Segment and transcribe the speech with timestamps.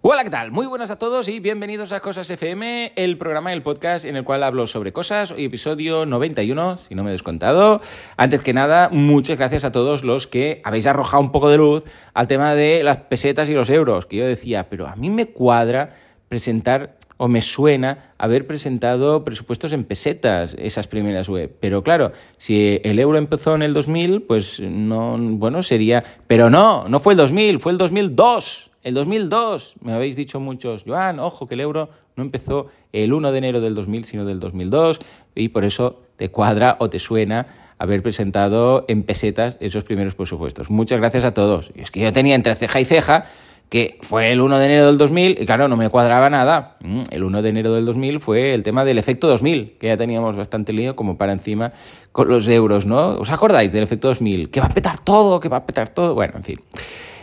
[0.00, 0.52] Hola, ¿qué tal?
[0.52, 4.22] Muy buenas a todos y bienvenidos a Cosas FM, el programa, el podcast en el
[4.22, 5.32] cual hablo sobre cosas.
[5.32, 7.82] Hoy episodio 91, si no me he descontado.
[8.16, 11.84] Antes que nada, muchas gracias a todos los que habéis arrojado un poco de luz
[12.14, 15.26] al tema de las pesetas y los euros, que yo decía, pero a mí me
[15.26, 15.96] cuadra
[16.28, 21.52] presentar o me suena haber presentado presupuestos en pesetas esas primeras web.
[21.58, 26.04] Pero claro, si el euro empezó en el 2000, pues no, bueno, sería...
[26.28, 28.67] Pero no, no fue el 2000, fue el 2002.
[28.82, 33.32] El 2002, me habéis dicho muchos, Joan, ojo que el euro no empezó el 1
[33.32, 35.00] de enero del 2000, sino del 2002,
[35.34, 37.46] y por eso te cuadra o te suena
[37.78, 40.70] haber presentado en pesetas esos primeros presupuestos.
[40.70, 41.70] Muchas gracias a todos.
[41.74, 43.24] Y es que yo tenía entre ceja y ceja
[43.68, 46.76] que fue el 1 de enero del 2000 y claro, no me cuadraba nada.
[46.80, 49.96] Mm, el 1 de enero del 2000 fue el tema del efecto 2000, que ya
[49.96, 51.72] teníamos bastante lío como para encima
[52.12, 53.18] con los euros, ¿no?
[53.18, 54.50] ¿Os acordáis del efecto 2000?
[54.50, 56.14] Que va a petar todo, que va a petar todo.
[56.14, 56.60] Bueno, en fin.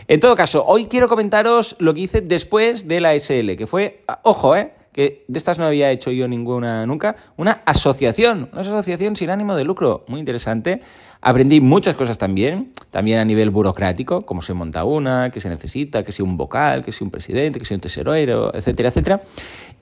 [0.08, 4.04] En todo caso, hoy quiero comentaros lo que hice después de la SL, que fue,
[4.22, 4.72] ojo, ¿eh?
[4.92, 9.56] que de estas no había hecho yo ninguna nunca, una asociación, una asociación sin ánimo
[9.56, 10.80] de lucro, muy interesante.
[11.20, 16.04] Aprendí muchas cosas también, también a nivel burocrático, cómo se monta una, qué se necesita,
[16.04, 19.22] que sea un vocal, que sea un presidente, que sea un tesorero, etcétera, etcétera.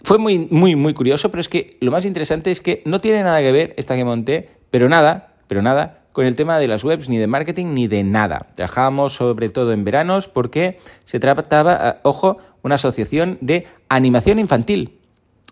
[0.04, 3.22] Fue muy, muy, muy curioso, pero es que lo más interesante es que no tiene
[3.22, 6.84] nada que ver esta que monté, pero nada, pero nada con el tema de las
[6.84, 8.46] webs, ni de marketing, ni de nada.
[8.54, 14.96] Trabajábamos sobre todo en veranos porque se trataba, eh, ojo, una asociación de animación infantil.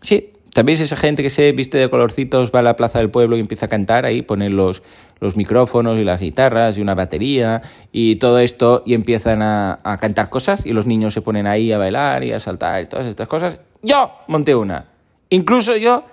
[0.02, 3.36] Sí, también esa gente que se viste de colorcitos, va a la plaza del pueblo
[3.36, 4.84] y empieza a cantar, ahí ponen los,
[5.18, 9.98] los micrófonos y las guitarras y una batería y todo esto y empiezan a, a
[9.98, 13.06] cantar cosas y los niños se ponen ahí a bailar y a saltar y todas
[13.06, 13.58] estas cosas.
[13.82, 14.86] Yo monté una.
[15.28, 16.04] Incluso yo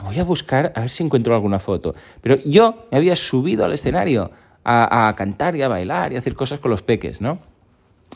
[0.00, 1.94] voy a buscar a ver si encuentro alguna foto.
[2.20, 4.30] Pero yo me había subido al escenario
[4.64, 7.38] a, cantar y a bailar y a hacer cosas con los peques, ¿no?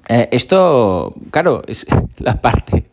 [0.08, 1.86] Eh, esto, claro, es
[2.18, 2.86] la parte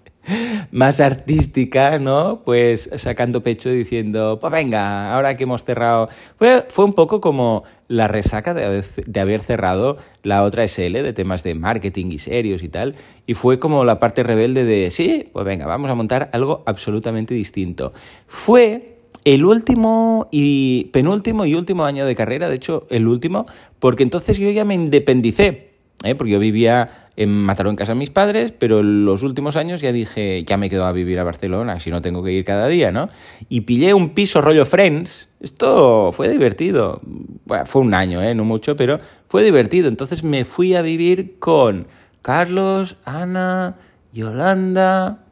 [0.75, 2.41] más artística, ¿no?
[2.43, 6.09] Pues sacando pecho diciendo, pues venga, ahora que hemos cerrado.
[6.37, 11.13] Fue, fue un poco como la resaca de de haber, cerrado la otra SL de
[11.13, 12.95] temas de marketing y serios y tal.
[13.25, 17.33] Y fue como la parte rebelde de, sí, pues venga, vamos a montar algo absolutamente
[17.33, 17.93] distinto.
[18.27, 23.45] Fue el último y penúltimo y último año de carrera, de hecho, el último,
[23.79, 25.74] porque entonces yo ya me independicé.
[26.03, 26.15] ¿Eh?
[26.15, 29.81] porque yo vivía en Mataró en casa de mis padres, pero en los últimos años
[29.81, 32.67] ya dije, ya me quedo a vivir a Barcelona, si no tengo que ir cada
[32.67, 33.09] día, ¿no?
[33.47, 37.01] Y pillé un piso rollo Friends, esto fue divertido,
[37.45, 38.35] bueno, fue un año, ¿eh?
[38.35, 41.87] No mucho, pero fue divertido, entonces me fui a vivir con
[42.21, 43.77] Carlos, Ana,
[44.11, 45.24] Yolanda,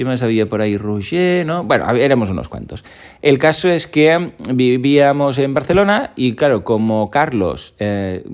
[0.00, 0.78] ¿Qué más había por ahí?
[0.78, 1.62] Roger, ¿no?
[1.62, 2.86] Bueno, éramos unos cuantos.
[3.20, 8.24] El caso es que vivíamos en Barcelona y claro, como Carlos eh,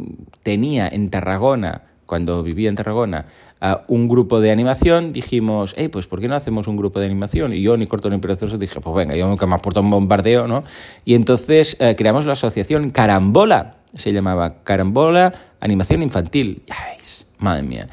[0.45, 3.27] tenía en Tarragona, cuando vivía en Tarragona,
[3.89, 7.53] un grupo de animación, dijimos, hey, pues ¿por qué no hacemos un grupo de animación?
[7.53, 10.63] Y yo, ni corto ni perezoso, dije, pues venga, yo me aportado un bombardeo, ¿no?
[11.05, 16.63] Y entonces eh, creamos la asociación Carambola, se llamaba Carambola Animación Infantil.
[16.69, 17.89] Ya veis, madre mía.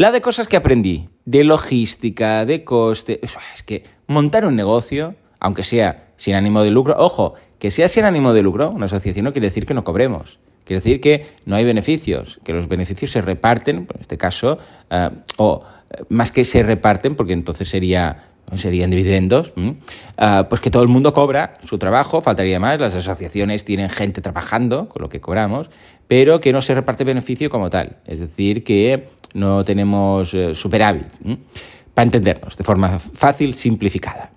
[0.00, 5.62] La de cosas que aprendí, de logística, de coste, es que montar un negocio, aunque
[5.62, 9.34] sea sin ánimo de lucro, ojo, que sea sin ánimo de lucro, una asociación no
[9.34, 10.38] quiere decir que no cobremos.
[10.64, 14.56] Quiere decir que no hay beneficios, que los beneficios se reparten, en este caso,
[14.88, 19.52] eh, o eh, más que se reparten, porque entonces sería serían dividendos,
[20.16, 24.20] ah, pues que todo el mundo cobra su trabajo, faltaría más, las asociaciones tienen gente
[24.20, 25.70] trabajando con lo que cobramos,
[26.08, 31.06] pero que no se reparte beneficio como tal, es decir, que no tenemos eh, superávit,
[31.94, 34.32] para entendernos de forma fácil, simplificada.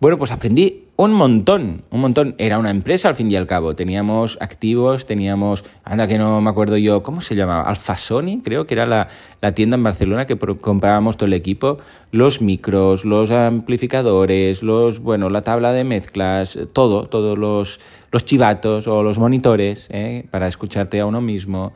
[0.00, 2.34] Bueno, pues aprendí un montón, un montón.
[2.36, 3.74] Era una empresa al fin y al cabo.
[3.74, 7.62] Teníamos activos, teníamos, anda que no me acuerdo yo, ¿cómo se llamaba?
[7.62, 9.08] Alfasoni, creo que era la,
[9.54, 11.78] tienda en Barcelona que comprábamos todo el equipo,
[12.12, 17.80] los micros, los amplificadores, los, bueno, la tabla de mezclas, todo, todos los,
[18.12, 20.26] los chivatos o los monitores ¿eh?
[20.30, 21.72] para escucharte a uno mismo.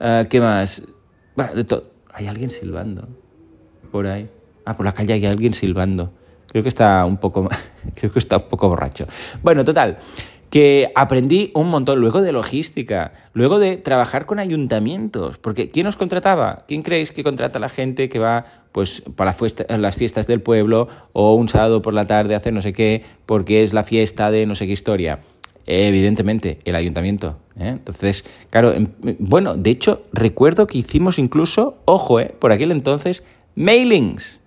[0.00, 0.82] Ah, ¿Qué más?
[1.34, 1.95] Bueno, de todo.
[2.16, 3.06] Hay alguien silbando
[3.92, 4.30] por ahí.
[4.64, 6.14] Ah, por la calle hay alguien silbando.
[6.48, 7.46] Creo que está un poco,
[7.94, 9.06] creo que está un poco borracho.
[9.42, 9.98] Bueno, total,
[10.48, 15.98] que aprendí un montón luego de logística, luego de trabajar con ayuntamientos, porque ¿quién nos
[15.98, 16.64] contrataba?
[16.66, 19.36] ¿Quién creéis que contrata a la gente que va pues para
[19.76, 23.04] las fiestas del pueblo o un sábado por la tarde a hacer no sé qué
[23.26, 25.20] porque es la fiesta de no sé qué historia?
[25.66, 27.38] Evidentemente, el ayuntamiento.
[27.58, 27.68] ¿eh?
[27.68, 32.34] Entonces, claro, em, bueno, de hecho, recuerdo que hicimos incluso, ojo, ¿eh?
[32.38, 33.24] por aquel entonces,
[33.56, 34.40] mailings.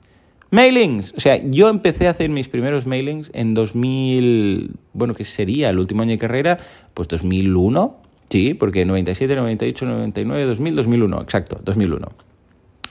[0.51, 1.13] Mailings.
[1.16, 5.69] O sea, yo empecé a hacer mis primeros mailings en 2000, bueno, ¿qué sería?
[5.69, 6.57] El último año de carrera,
[6.94, 7.98] pues 2001.
[8.30, 12.07] Sí, porque 97, 98, 99, 2000, 2001, exacto, 2001.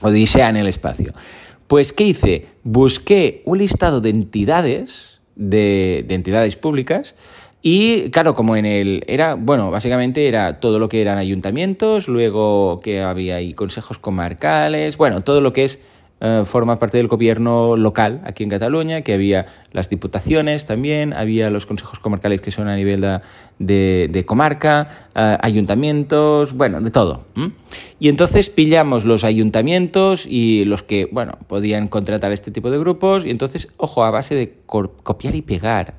[0.01, 1.13] Odisea en el espacio.
[1.67, 2.47] Pues, ¿qué hice?
[2.63, 7.15] Busqué un listado de entidades, de, de entidades públicas,
[7.61, 9.03] y claro, como en el.
[9.07, 14.97] Era, bueno, básicamente era todo lo que eran ayuntamientos, luego que había ahí consejos comarcales,
[14.97, 15.79] bueno, todo lo que es.
[16.21, 21.49] Eh, forma parte del gobierno local aquí en Cataluña, que había las diputaciones también, había
[21.49, 22.99] los consejos comarcales que son a nivel
[23.57, 27.23] de, de, comarca, eh, ayuntamientos, bueno, de todo.
[28.01, 33.25] Y entonces pillamos los ayuntamientos y los que, bueno, podían contratar este tipo de grupos,
[33.25, 35.98] y entonces, ojo, a base de copiar y pegar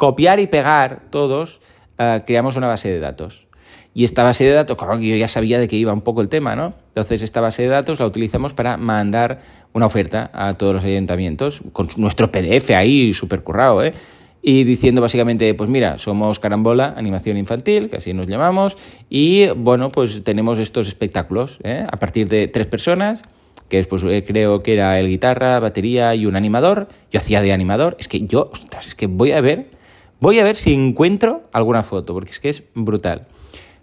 [0.00, 1.60] copiar y pegar todos,
[1.98, 3.46] eh, creamos una base de datos.
[3.92, 6.30] Y esta base de datos, claro, yo ya sabía de qué iba un poco el
[6.30, 6.72] tema, ¿no?
[6.86, 9.42] Entonces, esta base de datos la utilizamos para mandar
[9.74, 13.92] una oferta a todos los ayuntamientos, con nuestro PDF ahí, súper currado, ¿eh?
[14.40, 18.78] Y diciendo básicamente, pues mira, somos Carambola, animación infantil, que así nos llamamos,
[19.10, 21.84] y bueno, pues tenemos estos espectáculos, ¿eh?
[21.86, 23.20] A partir de tres personas,
[23.68, 26.88] que después eh, creo que era el guitarra, batería y un animador.
[27.10, 27.96] Yo hacía de animador.
[28.00, 29.78] Es que yo, ostras, es que voy a ver
[30.20, 33.26] Voy a ver si encuentro alguna foto, porque es que es brutal.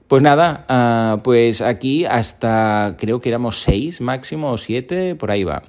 [0.08, 5.44] Pues nada, ah, pues aquí hasta creo que éramos seis máximo o siete, por ahí
[5.44, 5.64] va.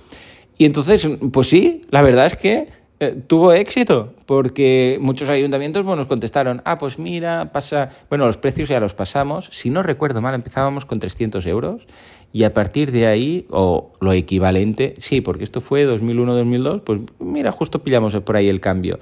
[0.58, 2.68] Y entonces, pues sí, la verdad es que
[3.00, 8.36] eh, tuvo éxito, porque muchos ayuntamientos bueno, nos contestaron, ah, pues mira, pasa, bueno, los
[8.36, 11.86] precios ya los pasamos, si no recuerdo mal, empezábamos con 300 euros
[12.32, 17.52] y a partir de ahí, o lo equivalente, sí, porque esto fue 2001-2002, pues mira,
[17.52, 18.98] justo pillamos por ahí el cambio.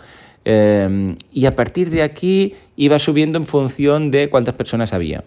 [0.48, 5.24] Em, y a partir de aquí iba subiendo en función de cuántas personas había.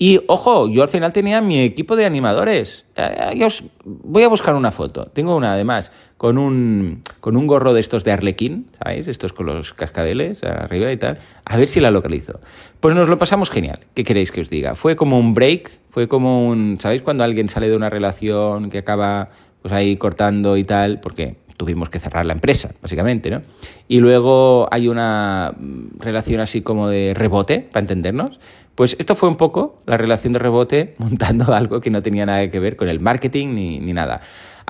[0.00, 2.84] Y ojo, yo al final tenía mi equipo de animadores.
[2.96, 5.06] Eh, os voy a buscar una foto.
[5.06, 9.06] Tengo una además con un, con un gorro de estos de Arlequín, ¿sabéis?
[9.06, 11.18] Estos con los cascabeles arriba y tal.
[11.44, 12.40] A ver si la localizo.
[12.80, 13.78] Pues nos lo pasamos genial.
[13.94, 14.74] ¿Qué queréis que os diga?
[14.74, 16.78] Fue como un break, fue como un.
[16.80, 19.30] ¿Sabéis cuando alguien sale de una relación que acaba
[19.62, 20.98] pues ahí cortando y tal?
[20.98, 23.42] Porque tuvimos que cerrar la empresa, básicamente, ¿no?
[23.88, 25.54] Y luego hay una
[25.98, 28.40] relación así como de rebote, para entendernos.
[28.74, 32.50] Pues esto fue un poco la relación de rebote montando algo que no tenía nada
[32.50, 34.20] que ver con el marketing ni, ni nada.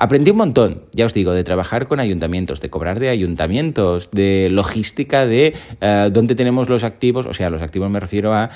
[0.01, 4.47] Aprendí un montón, ya os digo, de trabajar con ayuntamientos, de cobrar de ayuntamientos, de
[4.49, 8.49] logística de uh, dónde tenemos los activos, o sea, los activos me refiero a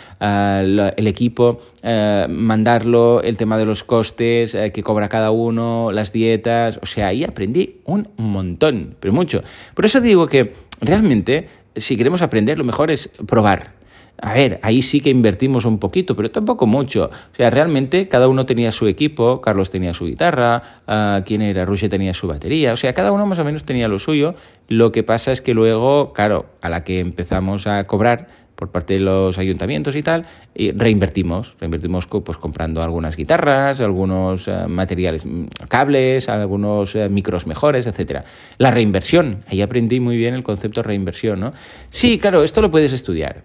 [0.96, 6.80] el equipo, uh, mandarlo, el tema de los costes que cobra cada uno, las dietas,
[6.82, 9.44] o sea, ahí aprendí un montón, pero mucho.
[9.74, 13.83] Por eso digo que realmente, si queremos aprender, lo mejor es probar
[14.22, 17.06] a ver, ahí sí que invertimos un poquito, pero tampoco mucho.
[17.06, 21.66] O sea, realmente cada uno tenía su equipo, Carlos tenía su guitarra, uh, quien era
[21.66, 24.36] Rusia tenía su batería, o sea, cada uno más o menos tenía lo suyo.
[24.70, 28.94] Lo que pasa es que luego, claro, a la que empezamos a cobrar por parte
[28.94, 30.26] de los ayuntamientos y tal,
[30.56, 37.88] reinvertimos, reinvertimos pues comprando algunas guitarras, algunos uh, materiales, mm, cables, algunos uh, micros mejores,
[37.88, 38.24] etcétera.
[38.60, 41.54] La reinversión, ahí aprendí muy bien el concepto de reinversión, ¿no?
[41.90, 43.44] Sí, claro, esto lo puedes estudiar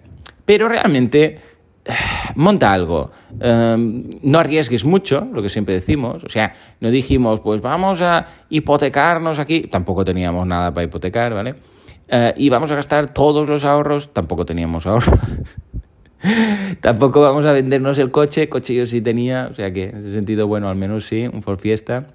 [0.48, 1.40] pero realmente
[2.34, 3.10] monta algo.
[3.32, 6.24] Um, no arriesgues mucho, lo que siempre decimos.
[6.24, 9.68] O sea, no dijimos, pues vamos a hipotecarnos aquí.
[9.70, 11.50] Tampoco teníamos nada para hipotecar, ¿vale?
[12.10, 14.14] Uh, y vamos a gastar todos los ahorros.
[14.14, 15.18] Tampoco teníamos ahorros.
[16.80, 18.48] Tampoco vamos a vendernos el coche.
[18.48, 19.48] Coche yo sí tenía.
[19.50, 22.06] O sea que en ese sentido, bueno, al menos sí, un Ford Fiesta.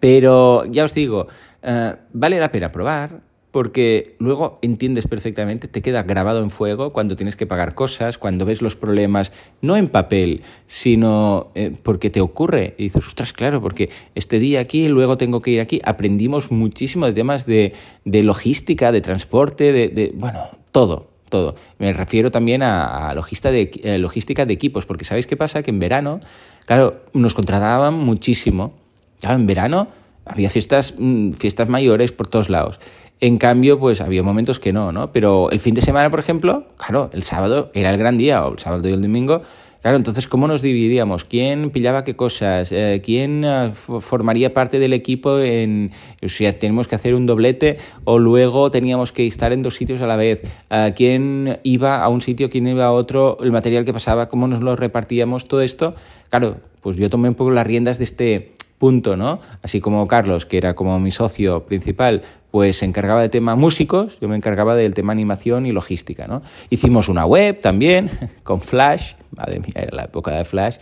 [0.00, 1.26] Pero ya os digo,
[1.62, 3.20] uh, vale la pena probar
[3.52, 8.46] porque luego entiendes perfectamente, te queda grabado en fuego cuando tienes que pagar cosas, cuando
[8.46, 9.30] ves los problemas,
[9.60, 12.74] no en papel, sino eh, porque te ocurre.
[12.78, 15.80] Y dices, ostras, claro, porque este día aquí, luego tengo que ir aquí.
[15.84, 17.74] Aprendimos muchísimo de temas de,
[18.06, 20.40] de logística, de transporte, de, de, bueno,
[20.70, 21.54] todo, todo.
[21.78, 25.62] Me refiero también a, a de, eh, logística de equipos, porque ¿sabéis qué pasa?
[25.62, 26.20] Que en verano,
[26.64, 28.72] claro, nos contrataban muchísimo.
[29.20, 29.88] Claro, en verano
[30.24, 32.78] había fiestas, mm, fiestas mayores por todos lados.
[33.22, 35.12] En cambio, pues había momentos que no, ¿no?
[35.12, 38.52] Pero el fin de semana, por ejemplo, claro, el sábado era el gran día, o
[38.52, 39.42] el sábado y el domingo,
[39.80, 41.24] Claro, entonces, ¿cómo nos dividíamos?
[41.24, 42.70] ¿Quién pillaba qué cosas?
[42.70, 45.90] Eh, ¿Quién uh, formaría parte del equipo en,
[46.22, 50.00] o sea, tenemos que hacer un doblete o luego teníamos que estar en dos sitios
[50.00, 50.42] a la vez?
[50.70, 53.38] Uh, ¿Quién iba a un sitio, quién iba a otro?
[53.40, 55.48] El material que pasaba, ¿cómo nos lo repartíamos?
[55.48, 55.96] Todo esto,
[56.30, 58.52] claro, pues yo tomé un poco las riendas de este,
[58.82, 59.38] punto, ¿no?
[59.62, 64.18] Así como Carlos, que era como mi socio principal, pues se encargaba de tema músicos,
[64.20, 66.42] yo me encargaba del tema animación y logística, ¿no?
[66.68, 68.10] Hicimos una web también,
[68.42, 70.78] con Flash, madre mía, era la época de Flash,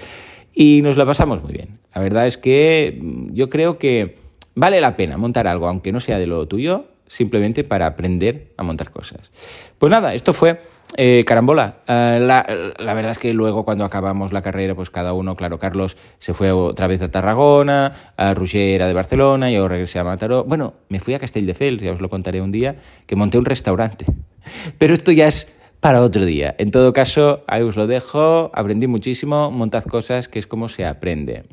[0.54, 1.78] y nos la pasamos muy bien.
[1.94, 4.16] La verdad es que mm, yo creo que
[4.54, 8.62] vale la pena montar algo, aunque no sea de lo tuyo, simplemente para aprender a
[8.62, 9.30] montar cosas.
[9.76, 10.58] Pues nada, esto fue
[10.96, 11.76] eh, carambola.
[11.86, 15.96] Eh, la, verdad es que luego cuando acabamos la carrera, pues cada uno, claro, Carlos
[16.18, 20.44] se fue otra vez a Tarragona, a Roger era de Barcelona, yo regresé a Mataró.
[20.44, 24.04] Bueno, me fui a Castelldefels, ya os lo contaré un día, que monté un restaurante.
[24.78, 26.54] Pero esto ya es para otro día.
[26.58, 30.84] En todo caso, ahí os lo dejo, aprendí muchísimo, montad cosas, que es como se
[30.84, 31.44] aprende.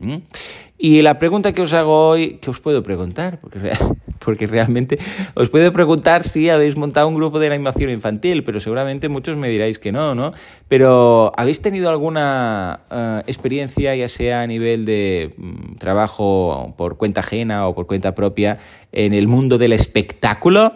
[0.77, 3.39] Y la pregunta que os hago hoy, ¿qué os puedo preguntar?
[4.19, 4.99] Porque, realmente
[5.35, 9.47] os puedo preguntar si habéis montado un grupo de animación infantil, pero seguramente muchos me
[9.47, 10.33] diráis que no, ¿no?
[10.67, 17.21] Pero ¿habéis tenido alguna uh, experiencia, ya sea a nivel de um, trabajo por cuenta
[17.21, 18.57] ajena o por cuenta propia,
[18.91, 20.73] en el mundo del espectáculo?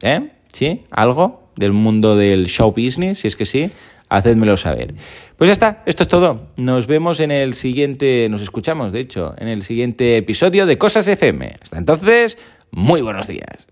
[0.00, 0.30] ¿Eh?
[0.52, 0.84] ¿Sí?
[0.90, 1.45] ¿Algo?
[1.56, 3.70] Del mundo del show business, si es que sí,
[4.08, 4.94] hacedmelo saber.
[5.36, 6.48] Pues ya está, esto es todo.
[6.56, 11.08] Nos vemos en el siguiente, nos escuchamos, de hecho, en el siguiente episodio de Cosas
[11.08, 11.56] FM.
[11.60, 12.38] Hasta entonces,
[12.70, 13.66] muy buenos días.